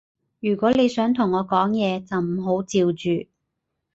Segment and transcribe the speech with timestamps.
[0.39, 3.27] 如果你想同我講嘢，就唔好嚼住